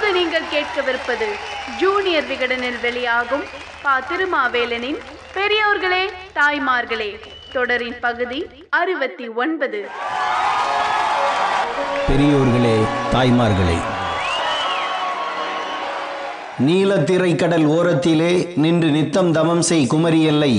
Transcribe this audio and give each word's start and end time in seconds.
இப்போது 0.00 0.18
நீங்கள் 0.18 0.50
கேட்கவிருப்பது 0.50 1.26
ஜூனியர் 1.80 2.26
விகடனில் 2.26 2.76
வெளியாகும் 2.82 3.42
பா 3.82 3.94
திருமாவேலனின் 4.08 4.98
பெரியோர்களே 5.34 6.04
தாய்மார்களே 6.34 7.08
தொடரின் 7.52 7.96
பகுதி 8.00 8.38
அறுபத்தி 8.68 9.28
ஒன்பது. 9.28 9.80
பெரியோர்களே 12.08 12.76
தாய்மார்களே 13.12 13.78
நீலத்திரை 16.58 17.36
கடல் 17.36 17.66
ஓரத்திலே 17.66 18.32
நின்று 18.56 18.90
நித்தம் 18.90 19.32
தமம் 19.32 19.64
செய் 19.70 19.86
குமரி 19.86 20.22
எல்லை 20.24 20.52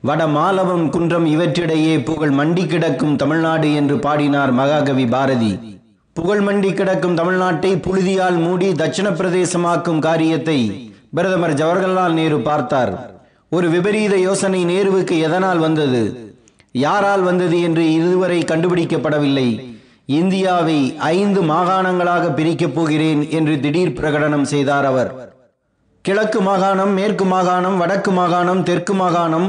வட 0.00 0.26
மாலவம் 0.26 0.90
குன்றம் 0.90 1.26
இவற்றிடையே 1.26 2.04
புகழ் 2.04 2.30
மண்டி 2.30 2.66
கிடக்கும் 2.66 3.16
தமிழ்நாடு 3.16 3.74
என்று 3.74 3.98
பாடினார் 3.98 4.50
மகாகவி 4.50 5.06
பாரதி. 5.06 5.74
புகழ்மண்டி 6.16 6.74
கிடக்கும் 6.74 7.16
தமிழ்நாட்டை 7.16 7.70
புழுதியால் 7.84 8.38
மூடி 8.42 8.68
தட்சிண 8.72 9.08
பிரதேசமாக்கும் 9.10 9.98
காரியத்தை 9.98 10.58
பிரதமர் 11.16 11.54
ஜவஹர்லால் 11.54 12.12
நேரு 12.12 12.38
பார்த்தார். 12.40 12.92
ஒரு 13.48 13.66
விபரீத 13.70 14.14
யோசனை 14.18 14.60
நேருவுக்கு 14.64 15.16
எதனால் 15.18 15.58
வந்தது? 15.58 16.02
யாரால் 16.72 17.22
வந்தது 17.22 17.60
என்று 17.60 17.92
இதுவரை 17.92 18.38
கண்டுபிடிக்கப்படவில்லை. 18.38 19.48
இந்தியாவை 20.20 20.78
ஐந்து 20.98 21.42
மாகாணங்களாக 21.42 22.24
பிரிக்கப் 22.38 22.74
போகிறேன் 22.74 23.30
என்று 23.30 23.60
திடீர் 23.60 23.96
பிரகடனம் 23.98 24.48
செய்தார் 24.52 24.84
அவர். 24.84 25.10
கிழக்கு 26.04 26.40
மாகாணம் 26.40 26.92
மேற்கு 26.92 27.24
மாகாணம் 27.24 27.76
வடக்கு 27.76 28.10
மாகாணம் 28.10 28.62
தெற்கு 28.62 28.94
மாகாணம் 28.94 29.48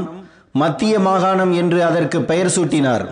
மத்திய 0.52 0.98
மாகாணம் 0.98 1.52
என்று 1.52 1.80
அதற்கு 1.84 2.20
பெயர் 2.22 2.54
சூட்டினார். 2.56 3.06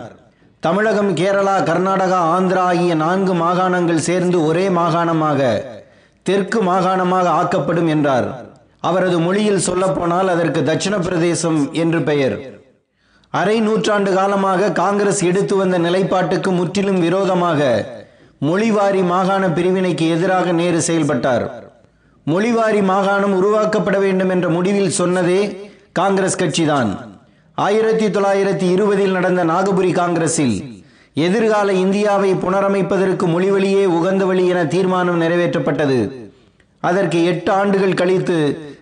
தமிழகம் 0.65 1.09
கேரளா 1.17 1.55
கர்நாடகா 1.67 2.19
ஆந்திரா 2.35 2.61
ஆகிய 2.69 2.93
நான்கு 3.01 3.33
மாகாணங்கள் 3.41 4.05
சேர்ந்து 4.05 4.37
ஒரே 4.45 4.63
மாகாணமாக 4.77 5.39
தெற்கு 6.27 6.59
மாகாணமாக 6.69 7.27
ஆக்கப்படும் 7.39 7.89
என்றார். 7.95 8.27
அவரது 8.89 9.17
மொழியில் 9.25 9.63
சொல்லப்போனால் 9.67 10.31
அதற்கு 10.33 10.61
தட்சிண 10.69 10.95
பிரதேசம் 10.99 11.59
என்று 11.83 11.99
பெயர். 12.09 12.35
அரை 13.33 13.57
நூற்றாண்டு 13.67 14.11
காலமாக 14.13 14.71
காங்கிரஸ் 14.81 15.21
எடுத்து 15.29 15.55
வந்த 15.57 15.77
நிலைப்பாட்டுக்கு 15.85 16.51
முற்றிலும் 16.59 16.99
விரோதமாக 17.05 17.61
மொழிவாரி 18.49 19.03
மாகாண 19.13 19.43
பிரிவினைக்கு 19.57 20.07
எதிராக 20.15 20.51
நேரு 20.61 20.81
செயல்பட்டார். 20.89 21.45
மொழிவாரி 22.27 22.81
மாகாணம் 22.93 23.37
உருவாக்கப்பட 23.41 23.99
வேண்டும் 24.05 24.33
என்ற 24.37 24.49
முடிவில் 24.57 24.97
சொன்னதே 25.01 25.41
காங்கிரஸ் 26.01 26.41
கட்சிதான். 26.43 26.91
ஆயிரத்தி 27.65 28.07
தொள்ளாயிரத்தி 28.07 28.71
இருபதில் 28.71 29.11
நடந்த 29.11 29.45
நாகபுரி 29.45 29.91
காங்கிரஸில் 29.91 30.83
எதிர்கால 31.13 31.73
இந்தியாவை 31.73 32.33
புனரமைப்பதற்கு 32.33 33.25
மொழிவழியே 33.27 33.85
உகந்த 33.85 34.25
வழி 34.25 34.47
என 34.47 34.65
தீர்மானம் 34.65 35.21
நிறைவேற்றப்பட்டது. 35.21 36.29
அதற்கு 36.79 37.25
எட்டு 37.25 37.51
ஆண்டுகள் 37.51 37.93
கழித்து 37.93 38.37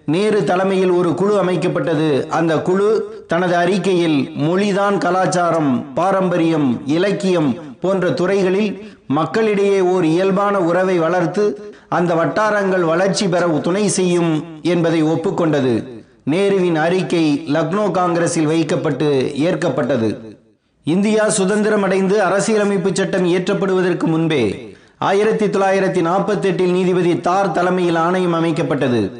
நேரு 0.06 0.44
தலைமையில் 0.44 0.90
ஒரு 0.90 1.14
குழு 1.14 1.44
அமைக்கப்பட்டது. 1.44 2.28
அந்த 2.28 2.58
குழு 2.58 2.90
தனது 3.28 3.56
அறிக்கையில் 3.56 4.32
மொழிதான் 4.36 4.98
கலாச்சாரம் 4.98 5.94
பாரம்பரியம் 5.94 6.82
இலக்கியம் 6.86 7.78
போன்ற 7.82 8.12
துறைகளில் 8.12 8.72
மக்களிடையே 9.08 9.82
ஓர் 9.82 10.06
இயல்பான 10.06 10.60
உறவை 10.60 10.98
வளர்த்து 10.98 11.73
அந்த 11.89 12.16
வட்டாரங்கள் 12.16 12.84
வளர்ச்சி 12.84 13.28
பெற 13.28 13.48
துணை 13.48 13.88
செய்யும் 13.88 14.62
என்பதை 14.62 15.04
ஒப்புக்கொண்டது. 15.04 15.95
நேருவின் 16.31 16.76
அறிக்கை 16.76 17.44
லக்னோ 17.54 17.92
காங்கிரஸில் 17.92 18.45
வைக்கப்பட்டு 18.45 19.31
ஏற்கப்பட்டது. 19.36 20.38
இந்தியா 20.84 21.30
சுதந்திரம் 21.30 21.84
அடைந்து 21.84 22.22
அரசியலமைப்பு 22.22 22.90
சட்டம் 22.94 23.26
இயற்றப்படுவதற்கு 23.26 24.04
முன்பே 24.04 24.76
ஆயிரத்தி 24.98 25.45
தொள்ளாயிரத்தி 25.45 26.02
நாற்பத்தி 26.08 26.44
எட்டில் 26.44 26.72
நீதிபதி 26.72 27.20
தார் 27.20 27.52
தலைமையில் 27.52 27.95
ஆணையம் 27.95 28.34
அமைக்கப்பட்டது. 28.34 29.12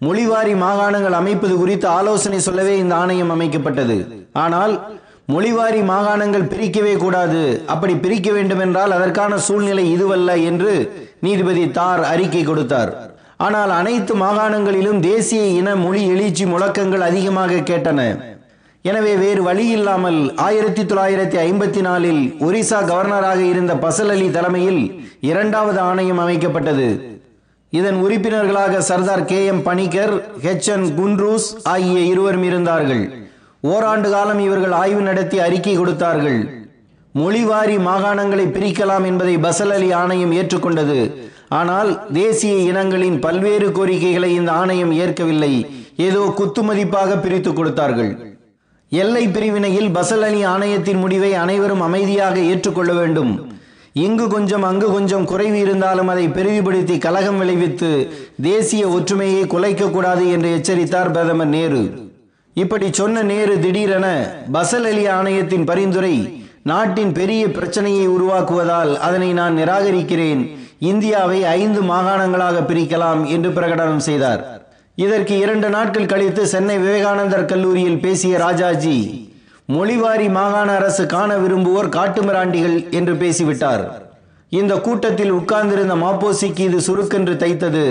மொழிவாரி 0.00 0.54
மாகாணங்கள் 0.54 1.16
அமைப்பது 1.20 1.56
குறித்து 1.56 1.88
ஆலோசனை 1.88 2.40
சொல்லவே 2.40 2.78
இந்த 2.78 2.94
ஆணையம் 2.94 3.40
அமைக்கப்பட்டது. 3.40 4.26
ஆனால் 4.32 4.98
மொழிவாரி 5.32 5.80
மாகாணங்கள் 5.80 6.50
பிரிக்கவே 6.54 6.96
கூடாது. 6.96 7.62
அப்படி 7.66 7.96
பிரிக்க 7.96 8.32
வேண்டும் 8.32 8.58
என்றால் 8.58 8.90
அதற்கான 8.90 9.38
சூழ்நிலை 9.38 9.86
இதுவல்ல 9.96 10.44
என்று 10.44 10.92
நீதிபதி 11.20 11.70
தார் 11.70 12.02
அறிக்கை 12.02 12.42
கொடுத்தார். 12.42 13.13
ஆனால் 13.44 13.72
அனைத்து 13.78 14.14
மாகாணங்களிலும் 14.24 15.00
தேசிய 15.10 15.42
இன 15.60 15.68
மொழி 15.84 16.02
எழுச்சி 16.12 16.44
முழக்கங்கள் 16.52 17.04
அதிகமாக 17.08 17.62
கேட்டன. 17.70 18.00
எனவே 18.90 19.12
வேறு 19.22 19.42
வழி 19.48 19.66
இல்லாமல் 19.76 20.18
ஆயிரத்தி 20.46 20.82
தொள்ளாயிரத்தி 20.90 21.36
ஐம்பத்தி 21.46 21.80
நாலில் 21.86 22.22
ஒரிசா 22.46 22.78
கவர்னராக 22.90 23.40
இருந்த 23.52 23.72
பசல் 23.84 24.12
அலி 24.14 24.28
தலைமையில் 24.36 24.80
இரண்டாவது 25.30 25.80
ஆணையம் 25.88 26.22
அமைக்கப்பட்டது. 26.24 26.88
இதன் 27.78 27.98
உறுப்பினர்களாக 28.04 28.82
Sardar 28.88 29.28
K 29.30 29.38
M 29.52 29.62
Panikkar 29.68 30.12
H 30.44 30.68
N 30.74 30.86
Kunzru 30.98 31.48
ஆகிய 31.72 32.00
இருவரும் 32.12 32.46
இருந்தார்கள். 32.50 33.04
ஓராண்டு 33.72 34.08
காலம் 34.14 34.42
இவர்கள் 34.46 34.74
ஆய்வு 34.82 35.02
நடத்தி 35.08 35.38
அறிக்கை 35.46 35.74
கொடுத்தார்கள். 35.76 36.40
மொழிவாரி 37.14 37.76
மாகாணங்களை 37.88 38.46
பிரிக்கலாம் 38.54 39.04
என்பதை 39.10 39.34
பசல் 39.46 39.72
அலி 39.78 39.88
ஆணையம் 40.02 40.36
ஏற்றுக்கொண்டது. 40.40 41.00
ஆனால் 41.60 41.90
தேசிய 42.20 42.54
இனங்களின் 42.70 43.18
பல்வேறு 43.24 43.66
கோரிக்கைகளை 43.78 44.30
இந்த 44.38 44.50
ஆணையம் 44.60 44.92
ஏற்கவில்லை. 45.02 45.52
ஏதோ 46.06 46.22
குத்துமதிப்பாக 46.38 47.10
பிரித்து 47.24 47.50
கொடுத்தார்கள். 47.52 48.12
எல்லை 48.92 49.24
பிரிவினையில் 49.34 49.90
பசல் 49.96 50.24
அலி 50.28 50.40
ஆணையத்தின் 50.52 51.02
முடிவை 51.02 51.30
அனைவரும் 51.42 51.84
அமைதியாக 51.88 52.36
ஏற்றுக்கொள்ள 52.52 52.92
வேண்டும். 53.00 53.32
இங்கு 54.04 54.24
கொஞ்சம் 54.34 54.64
அங்கு 54.68 54.86
கொஞ்சம் 54.94 55.26
குறைவு 55.30 55.58
இருந்தாலும் 55.64 56.10
அதை 56.12 56.24
பெரிதுபடுத்தி 56.36 56.96
கலகம் 57.04 57.38
விளைவித்து 57.40 57.90
தேசிய 58.48 58.84
ஒற்றுமையை 58.96 59.42
குலைக்கக்கூடாது 59.52 60.24
என்று 60.36 60.48
எச்சரித்தார் 60.56 61.12
பிரதமர் 61.16 61.52
நேரு. 61.56 61.82
இப்படி 62.62 62.88
சொன்ன 63.00 63.22
நேரு 63.32 63.54
திடீரென 63.64 64.08
பசல் 64.56 64.88
அலி 64.90 65.04
ஆணையத்தின் 65.18 65.68
பரிந்துரை 65.70 66.16
நாட்டின் 66.70 67.14
பெரிய 67.20 67.44
பிரச்சனையை 67.56 68.04
உருவாக்குவதால் 68.16 68.92
அதனை 69.06 69.30
நான் 69.38 69.58
நிராகரிக்கிறேன். 69.60 70.42
இந்தியாவை 70.90 71.40
ஐந்து 71.58 71.80
மாகாணங்களாக 71.90 72.62
பிரிக்கலாம் 72.70 73.22
என்று 73.34 73.50
பிரகடனம் 73.56 74.04
செய்தார். 74.08 74.42
இதற்கு 74.98 75.34
இரண்டு 75.44 75.68
நாட்கள் 75.74 76.10
கழித்து 76.12 76.42
சென்னை 76.54 76.76
விவேகானந்தர் 76.84 77.48
கல்லூரியில் 77.52 78.02
பேசிய 78.04 78.38
ராஜாஜி 78.44 78.96
மொழிவாரி 79.74 80.28
மாகாண 80.38 80.70
அரசு 80.80 81.04
காண 81.14 81.30
விரும்புவோர் 81.42 81.88
காட்டுமிராண்டிகள் 81.96 82.76
என்று 82.98 83.14
பேசிவிட்டார். 83.22 83.84
இந்த 84.52 84.74
கூட்டத்தில் 84.86 85.32
உட்கார்ந்திருந்த 85.38 85.94
மாப்போசிக்கு 86.02 86.64
இது 86.68 86.80
சுருக்கென்று 86.88 87.34
தைத்தது 87.42 87.86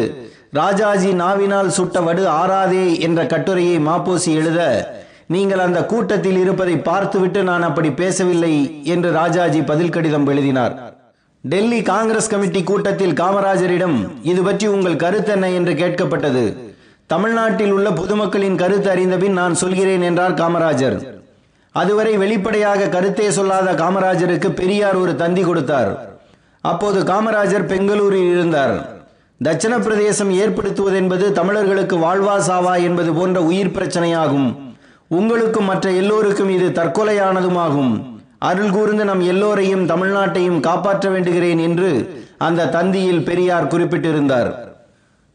ராஜாஜி 0.60 1.12
நாவினால் 1.22 1.74
சுட்ட 1.78 2.02
வடு 2.08 2.24
ஆறாதே 2.42 2.86
என்ற 3.08 3.22
கட்டுரையை 3.34 3.78
மாப்போசி 3.90 4.32
எழுத 4.42 4.62
நீங்கள் 5.34 5.64
அந்த 5.66 5.80
கூட்டத்தில் 5.92 6.40
இருப்பதை 6.44 6.76
பார்த்துவிட்டு 6.90 7.42
நான் 7.50 7.68
அப்படி 7.70 7.90
பேசவில்லை 8.02 8.54
என்று 8.94 9.12
ராஜாஜி 9.20 9.62
பதில் 9.72 9.96
கடிதம் 9.96 10.28
எழுதினார். 10.34 10.76
டெல்லி 11.46 11.82
காங்கிரஸ் 11.82 12.30
கமிட்டி 12.30 12.64
கூட்டத்தில் 12.64 13.14
காமராஜரிடம் 13.14 14.10
இது 14.22 14.44
பற்றி 14.44 14.68
உங்கள் 14.68 14.96
கருத்து 14.96 15.32
என்ன? 15.32 15.50
என்று 15.50 15.74
கேட்கப்பட்டது. 15.74 16.58
தமிழ்நாட்டில் 17.06 17.72
உள்ள 17.72 17.92
பொதுமக்களின் 17.92 18.56
கருத்து 18.56 18.90
அறிந்தபின் 18.90 19.32
நான் 19.32 19.56
சொல்கிறேன் 19.56 20.02
என்றார் 20.02 20.34
காமராஜர். 20.34 21.22
அதுவரை 21.72 22.18
வெளிப்படையாக 22.18 22.88
கருத்தே 22.88 23.32
சொல்லாத 23.32 23.72
காமராஜருக்கு 23.72 24.50
பெரியார் 24.50 24.96
ஒரு 24.96 25.16
தந்தி 25.16 25.42
கொடுத்தார். 25.42 26.18
அப்போது 26.62 27.04
காமராஜர் 27.04 27.66
பெங்களூரில் 27.66 28.32
இருந்தார். 28.32 29.04
தட்சிண 29.44 29.82
பிரதேசம் 29.82 30.32
ஏற்படுத்துவது 30.32 30.96
என்பது 30.96 31.32
தமிழர்களுக்கு 31.32 31.98
வாழ்வா 31.98 32.38
சாவா 32.50 32.84
என்பது 32.84 33.14
போன்ற 33.14 33.42
உயிர் 33.42 33.76
பிரச்சனையாகும். 33.78 34.56
உங்களுக்கும் 35.08 35.66
மற்ற 35.66 35.92
எல்லோருக்கும் 35.92 36.50
இது 36.50 36.84
தற்கொலையானதுமாகும். 36.84 38.13
அருள் 38.50 38.70
கூர்ந்து 38.70 39.06
நம் 39.06 39.22
எல்லோரையும் 39.22 39.88
தமிழ்நாட்டையும் 39.88 40.60
காப்பாற்ற 40.60 41.10
வேண்டுகிறேன் 41.10 41.60
என்று 41.60 41.90
அந்த 42.38 42.70
தந்தியில் 42.72 43.24
பெரியார் 43.24 43.68
குறிப்பிட்டிருந்தார். 43.68 44.50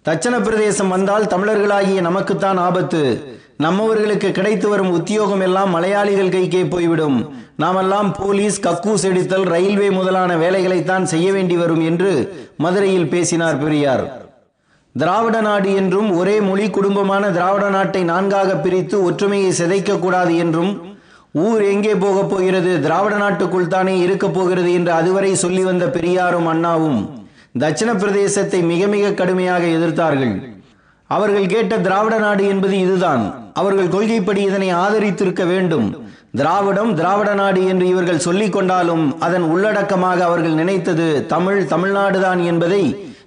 தட்சண 0.05 0.43
பிரதேசம் 0.43 0.89
வந்தால் 0.89 1.25
தமிழர்களாகிய 1.25 2.01
நமக்குத்தான் 2.01 2.57
ஆபத்து. 2.57 3.03
நம்மவர்களுக்கு 3.63 4.31
கிடைத்து 4.31 4.69
வரும் 4.69 4.91
உத்தியோகம் 4.91 5.41
எல்லாம் 5.41 5.71
மலையாளிகள் 5.71 6.29
கைக்கே 6.29 6.71
போய்விடும். 6.71 7.35
நாமெல்லாம் 7.57 8.13
போலீஸ் 8.13 8.59
கக்கூஸ் 8.61 9.05
எடுத்தல் 9.05 9.43
ரயில்வே 9.43 9.91
முதலான 9.91 10.37
வேலைகளைத்தான் 10.37 11.03
செய்ய 11.03 11.33
வேண்டி 11.33 11.57
வரும் 11.57 11.81
என்று 11.81 12.13
மதுரையில் 12.57 13.09
பேசினார் 13.09 13.59
பெரியார். 13.59 14.05
திராவிட 14.95 15.41
நாடு 15.41 15.75
என்றும் 15.75 16.11
ஒரே 16.17 16.41
மொழி 16.41 16.71
குடும்பமான 16.71 17.31
திராவிட 17.31 17.69
நாட்டை 17.69 18.03
நான்காக 18.03 18.57
பிரித்து 18.57 19.03
ஒற்றுமையை 19.03 19.51
சிதைக்க 19.51 19.99
கூடாது 19.99 20.37
என்றும் 20.37 20.73
ஊர் 21.33 21.63
எங்கே 21.63 21.95
போகப் 21.95 22.31
போகிறது? 22.31 22.81
திராவிட 22.81 23.17
நாட்டுக்குள் 23.17 23.67
தானே 23.67 23.99
இருக்கப் 23.99 24.35
போகிறது 24.35 24.73
என்று 24.73 24.93
அதுவரை 24.93 25.35
சொல்லி 25.35 25.65
வந்த 25.65 25.91
பெரியாரும் 25.91 26.47
அண்ணாவும் 26.47 27.01
தட்சிண 27.59 27.91
பிரதேசத்தை 27.95 28.63
மிக 28.63 28.87
மிக 28.87 29.13
கடுமையாக 29.13 29.65
எதிர்த்தார்கள். 29.65 30.35
அவர்கள் 31.07 31.47
கேட்ட 31.47 31.79
திராவிட 31.79 32.19
நாடு 32.19 32.47
என்பது 32.47 32.79
இதுதான். 32.79 33.53
அவர்கள் 33.55 33.89
கொள்கைப்படி 33.89 34.43
இதனை 34.43 34.75
ஆதரித்திருக்க 34.75 35.47
வேண்டும். 35.47 36.07
திராவிடம் 36.37 36.95
திராவிட 36.95 37.35
நாடு 37.35 37.67
என்று 37.67 37.87
இவர்கள் 37.89 38.19
சொல்லிக் 38.19 38.53
கொண்டாலும் 38.53 39.21
அதன் 39.21 39.43
உள்ளடக்கமாக 39.43 40.19
அவர்கள் 40.21 40.53
நினைத்தது 40.53 41.27
தமிழ் 41.27 41.61
தமிழ்நாடுதான் 41.63 42.45
என்பதை 42.45 42.83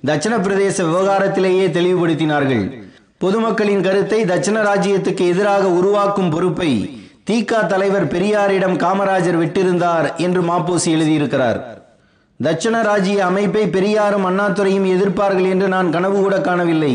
தட்சிண 0.06 0.36
பிரதேச 0.38 0.78
விவகாரத்திலேயே 0.84 1.68
தெளிவுபடுத்தினார்கள். 1.68 2.66
பொதுமக்களின் 3.18 3.82
கருத்தை 3.82 4.26
தட்சிண 4.26 4.60
ராஜ்யத்துக்கு 4.70 5.24
எதிராக 5.28 5.70
உருவாக்கும் 5.70 6.30
பொறுப்பை 6.30 7.00
தீகா 7.32 7.60
தலைவர் 7.72 8.06
பெரியாரிடம் 8.14 8.74
காமராஜர் 8.84 9.38
விட்டிருந்தார் 9.42 10.16
என்று 10.16 10.42
மாப்போசி 10.42 10.88
எழுதியிருக்கிறார். 10.96 11.60
தட்சிண 12.46 12.82
ராஜ்ய 12.82 13.26
அமைப்பை 13.26 13.64
பெரியாரும் 13.76 14.26
அண்ணாதுரையும் 14.30 14.88
எதிர்ப்பார்கள் 14.94 15.48
என்று 15.54 15.68
நான் 15.68 15.90
கனவு 15.90 16.18
கூட 16.22 16.42
காணவில்லை. 16.42 16.92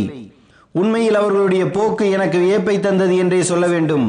உண்மையில் 0.80 1.14
அவர்களுடைய 1.14 1.70
போக்கு 1.70 2.10
எனக்கு 2.10 2.38
வியப்பை 2.38 2.80
தந்தது 2.80 3.16
என்றே 3.16 3.40
சொல்ல 3.42 3.66
வேண்டும். 3.66 4.06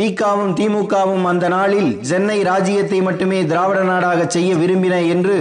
தீகாவும் 0.00 0.54
திமுகவும் 0.60 1.24
அந்த 1.24 1.48
நாளில் 1.48 1.90
சென்னை 2.10 2.38
ராஜ்யத்தை 2.42 3.02
மட்டுமே 3.02 3.46
திராவிட 3.46 3.82
நாடாக 3.82 4.26
செய்ய 4.26 4.54
விரும்பின 4.54 5.06
என்று 5.06 5.38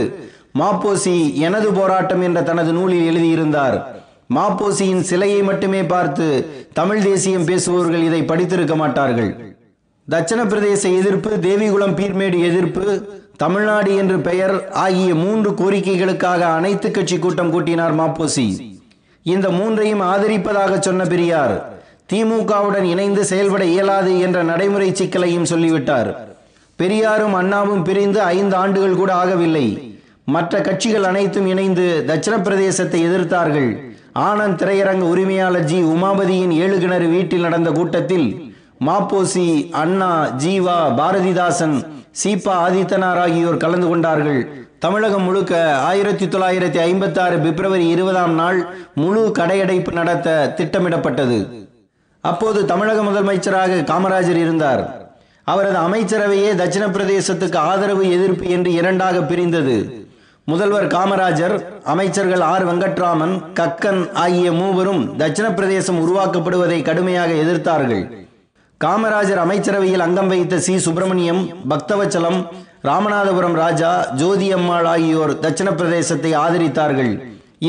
மாப்போசி 0.61 1.35
எனது 1.47 1.71
போராட்டம் 1.71 2.21
என்ற 2.21 2.41
தனது 2.41 2.73
நூலில் 2.73 3.07
எழுதியிருந்தார். 3.11 3.77
மாப்போசியின் 4.37 5.05
சிலையை 5.11 5.41
மட்டுமே 5.41 5.83
பார்த்து 5.83 6.27
தமிழ் 6.73 7.01
தேசியம் 7.01 7.45
பேசுபவர்கள் 7.45 8.01
இதை 8.01 8.23
படித்திருக்க 8.23 8.75
மாட்டார்கள். 8.75 9.55
தட்சிண 10.11 10.41
பிரதேச 10.41 10.97
எதிர்ப்பு 10.97 11.29
தேவிகுளம் 11.29 11.95
பீர்மேடு 11.95 12.39
எதிர்ப்பு 12.39 13.09
தமிழ்நாடு 13.37 13.95
என்று 13.95 14.19
பெயர் 14.19 14.69
ஆகிய 14.69 15.15
மூன்று 15.15 15.51
கோரிக்கைகளுக்காக 15.51 16.39
அனைத்து 16.39 16.91
கட்சி 16.91 17.19
கூட்டம் 17.19 17.51
கூட்டினார் 17.53 17.95
மாப்போசி. 17.99 18.77
இந்த 19.23 19.49
மூன்றையும் 19.49 20.01
ஆதரிப்பதாக 20.01 20.79
சொன்ன 20.79 21.05
பெரியார் 21.05 21.79
திமுகவுடன் 22.13 22.83
இணைந்து 22.83 23.25
செயல்பட 23.25 23.65
இயலாது 23.65 24.19
என்ற 24.19 24.43
நடைமுறை 24.43 24.93
சிக்கலையும் 24.93 25.45
சொல்லிவிட்டார். 25.45 26.27
பெரியாரும் 26.75 27.33
அண்ணாவும் 27.33 27.83
பிரிந்து 27.83 28.21
ஐந்து 28.21 28.55
ஆண்டுகள் 28.55 28.95
கூட 28.95 29.13
ஆகவில்லை. 29.25 29.97
மற்ற 30.23 30.61
கட்சிகள் 30.61 31.03
அனைத்தும் 31.03 31.47
இணைந்து 31.47 32.03
தட்சிண 32.07 32.41
பிரதேசத்தை 32.41 33.07
எதிர்த்தார்கள். 33.07 33.77
ஆனந்த் 34.15 34.61
திரையரங்க 34.61 35.01
உரிமையாளர் 35.01 35.63
ஜி. 35.63 35.81
உமாபதியின் 35.83 36.51
ஏழு 36.51 36.79
கிணறு 36.79 37.07
வீட்டில் 37.07 37.41
நடந்த 37.41 37.71
கூட்டத்தில் 37.71 38.46
மாப்போசி 38.85 39.71
அண்ணா 39.71 40.27
ஜீவா 40.29 40.75
பாரதிதாசன் 40.97 41.77
சீபா 42.23 42.53
ஆதித்தனார் 42.65 43.19
ஆகியோர் 43.19 43.57
கலந்து 43.57 43.87
கொண்டார்கள். 43.87 44.47
தமிழகம் 44.79 45.23
முழுக்க 45.23 45.75
ஆயிரத்தி 45.75 46.25
தொள்ளாயிரத்தி 46.25 46.79
ஐம்பத்தி 46.87 47.19
ஆறு 47.19 47.37
பிப்ரவரி 47.37 47.87
இருபதாம் 47.87 48.33
நாள் 48.33 48.67
முழு 48.93 49.31
கடையடைப்பு 49.37 49.91
நடத்த 49.91 50.53
திட்டமிடப்பட்டது. 50.57 51.67
அப்போது 52.21 52.65
தமிழக 52.65 53.01
முதலமைச்சராக 53.01 53.81
காமராஜர் 53.91 54.35
இருந்தார். 54.35 55.09
அவரது 55.43 55.77
அமைச்சரவையே 55.77 56.51
தட்சிண 56.55 56.85
பிரதேசத்துக்கு 56.87 57.55
ஆதரவு 57.55 58.11
எதிர்ப்பு 58.11 58.49
என்று 58.49 58.71
இரண்டாக 58.73 59.21
பிரிந்தது. 59.21 60.05
முதல்வர் 60.43 60.87
காமராஜர் 60.87 61.83
அமைச்சர்கள் 61.83 62.41
ஆர். 62.41 62.67
வெங்கட்ராமன் 62.67 63.41
கக்கன் 63.53 64.11
ஆகிய 64.13 64.51
மூவரும் 64.51 65.17
தட்சிண 65.17 65.53
பிரதேசம் 65.53 66.01
உருவாக்கப்படுவதை 66.05 66.81
கடுமையாக 66.81 67.31
எதிர்த்தார்கள். 67.33 68.25
காமராஜர் 68.83 69.39
அமைச்சரவையில் 69.43 70.03
அங்கம் 70.05 70.27
வைத்த 70.27 70.59
சி. 70.65 70.73
சுப்பிரமணியம் 70.79 71.39
பக்தவச்சலம் 71.69 72.39
ராமநாதபுரம் 72.87 73.55
ராஜா 73.61 73.91
ஜோதி 74.19 74.47
அம்மாள் 74.57 74.85
ஆகியோர் 74.85 75.33
தட்சிண 75.43 75.69
பிரதேசத்தை 75.79 76.31
ஆதரித்தார்கள். 76.41 77.11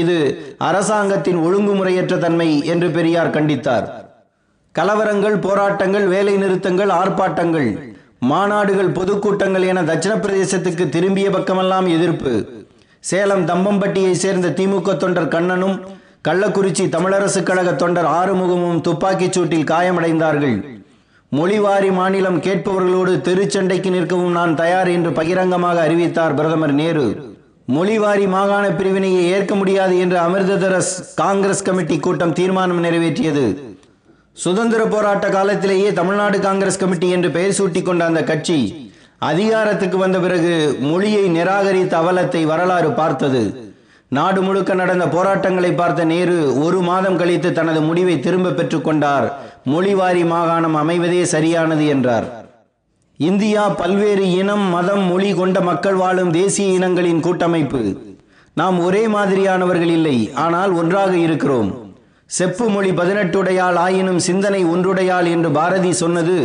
இது 0.01 0.17
அரசாங்கத்தின் 0.59 1.39
ஒழுங்குமுறையற்ற 1.47 2.19
தன்மை 2.19 2.49
என்று 2.67 2.91
பெரியார் 2.91 3.35
கண்டித்தார். 3.37 3.87
கலவரங்கள் 4.75 5.37
போராட்டங்கள் 5.47 6.07
வேலை 6.07 6.35
நிறுத்தங்கள் 6.37 6.89
ஆர்ப்பாட்டங்கள் 7.01 7.69
மாநாடுகள் 8.31 8.95
பொதுக்கூட்டங்கள் 8.99 9.67
என 9.67 9.83
தட்சிண 9.83 10.15
பிரதேசத்துக்கு 10.25 10.87
திரும்பிய 10.89 11.31
பக்கமெல்லாம் 11.31 11.89
எதிர்ப்பு. 11.97 12.35
சேலம் 13.01 13.47
தம்பம்பட்டியை 13.47 14.13
சேர்ந்த 14.25 14.49
திமுக 14.49 14.97
தொண்டர் 14.97 15.35
கண்ணனும் 15.37 15.77
கள்ளக்குறிச்சி 16.29 16.85
தமிழரசுக் 16.95 17.49
கழக 17.51 17.73
தொண்டர் 17.73 18.09
ஆறுமுகமும் 18.21 18.81
துப்பாக்கிச் 18.81 19.37
சூட்டில் 19.37 19.71
காயமடைந்தார்கள். 19.73 20.59
மொழிவாரி 21.33 21.91
மாநிலம் 21.93 22.39
கேட்பவர்களோடு 22.45 23.15
தெருச்சண்டைக்கு 23.27 23.91
நிற்கவும் 23.95 24.37
நான் 24.37 24.55
தயார் 24.55 24.89
என்று 24.89 25.11
பகிரங்கமாக 25.13 25.81
அறிவித்தார் 25.81 26.35
பிரதமர் 26.35 26.73
நேரு. 26.79 27.05
மொழிவாரி 27.75 28.27
மாகாண 28.35 28.65
பிரிவினையை 28.79 29.25
ஏற்க 29.31 29.55
முடியாது 29.55 29.95
என்று 29.99 30.19
அமிர்ததரஸ் 30.19 30.93
காங்கிரஸ் 31.15 31.63
கமிட்டி 31.63 31.99
கூட்டம் 31.99 32.33
தீர்மானம் 32.33 32.83
நிறைவேற்றியது. 32.85 33.45
சுதந்திர 34.33 34.83
போராட்ட 34.85 35.29
காலத்திலேயே 35.29 35.93
தமிழ்நாடு 35.93 36.41
காங்கிரஸ் 36.41 36.81
கமிட்டி 36.83 37.11
என்று 37.17 37.31
பெயர் 37.31 37.57
சூட்டிக் 37.59 37.89
கொண்ட 37.91 38.05
அந்த 38.05 38.23
கட்சி 38.23 38.59
அதிகாரத்துக்கு 39.31 39.97
வந்த 39.99 40.19
பிறகு 40.19 40.55
மொழியை 40.81 41.25
நிராகரித்த 41.37 41.95
அவலத்தை 42.03 42.43
வரலாறு 42.45 42.93
பார்த்தது. 42.93 43.43
நாடு 44.17 44.43
முழுக்க 44.43 44.75
நடந்த 44.75 45.09
போராட்டங்களை 45.09 45.71
பார்த்த 45.73 46.05
நேரு 46.05 46.37
ஒரு 46.65 46.81
மாதம் 46.81 47.17
கழித்து 47.17 47.53
தனது 47.53 47.81
முடிவை 47.81 48.21
திரும்ப 48.21 48.51
பெற்றுக் 48.51 48.85
கொண்டார். 48.85 49.27
மொழிவாரி 49.73 50.23
மாகாணம் 50.25 50.77
அமைவதே 50.77 51.23
சரியானது 51.23 51.87
என்றார். 51.87 52.27
இந்தியா 53.17 53.69
பல்வேறு 53.69 54.33
இனம் 54.33 54.65
மதம் 54.75 55.03
மொழி 55.03 55.35
கொண்ட 55.35 55.61
மக்கள் 55.61 55.95
வாழும் 55.95 56.31
தேசிய 56.31 56.69
இனங்களின் 56.69 57.21
கூட்டமைப்பு. 57.21 57.83
நாம் 58.55 58.79
ஒரே 58.81 59.07
மாதிரியானவர்கள் 59.07 59.93
இல்லை 59.99 60.17
ஆனால் 60.35 60.73
ஒன்றாக 60.73 61.13
இருக்கிறோம். 61.17 61.71
செப்பு 62.27 62.69
மொழி 62.69 62.91
பதினெட்டுடையால் 62.91 63.77
ஆயினும் 63.85 64.19
சிந்தனை 64.19 64.65
ஒன்றுடையால் 64.65 65.29
என்று 65.35 65.51
பாரதி 65.51 65.93
சொன்னது 65.93 66.39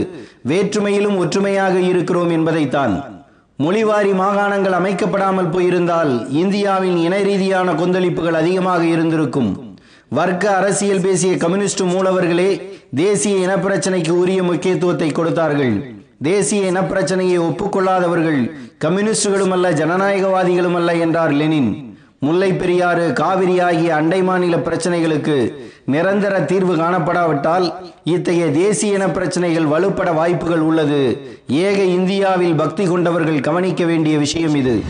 வேற்றுமையிலும் 0.47 1.17
ஒற்றுமையாக 1.17 1.75
இருக்கிறோம் 1.79 2.29
என்பதைத்தான். 2.29 3.22
மொழிவாரி 3.59 4.11
மாகாணங்கள் 4.11 4.75
அமைக்கப்படாமல் 4.77 5.49
போயிருந்தால் 5.49 6.13
இந்தியாவின் 6.29 6.97
இன 6.97 7.15
ரீதியான 7.17 7.73
கொந்தளிப்புகள் 7.73 8.37
அதிகமாக 8.39 8.81
இருந்திருக்கும். 8.83 9.51
வர்க்க 10.09 10.55
அரசியல் 10.55 11.01
பேசிய 11.01 11.37
கம்யூனிஸ்ட் 11.37 11.83
மூலவர்களே 11.83 12.49
தேசிய 12.95 13.35
இனப்பிரச்சனைக்கு 13.47 14.13
உரிய 14.21 14.43
முக்கியத்துவத்தை 14.43 15.11
கொடுத்தார்கள். 15.11 15.75
தேசிய 16.21 16.71
இனப்பிரச்சனையை 16.71 17.37
ஒப்புக்கொள்ளாதவர்கள் 17.47 18.41
கம்யூனிஸ்டுகளும் 18.77 19.51
அல்ல 19.51 19.71
ஜனநாயகவாதிகளும் 19.71 20.77
அல்ல 20.79 20.95
என்றார் 21.05 21.31
லெனின். 21.31 21.71
முல்லை 22.19 22.53
பெரியாறு 22.53 23.05
காவிரி 23.13 23.55
ஆகிய 23.59 23.95
அண்டை 23.95 24.23
மாநில 24.23 24.57
பிரச்சனைகளுக்கு 24.57 25.37
நிரந்தர 25.85 26.41
தீர்வு 26.41 26.75
காணப்படாவிட்டால் 26.75 27.73
இத்தகைய 28.03 28.51
தேசிய 28.51 28.93
இன 28.93 29.09
பிரச்சனைகள் 29.09 29.63
வலுப்பட 29.63 30.13
வாய்ப்புகள் 30.13 30.59
உள்ளது. 30.59 31.01
ஏக 31.47 31.83
இந்தியாவில் 31.83 32.55
பக்தி 32.55 32.85
கொண்டவர்கள் 32.85 33.39
கவனிக்க 33.39 33.85
வேண்டிய 33.85 34.17
விஷயம் 34.17 34.55
இது. 34.55 34.83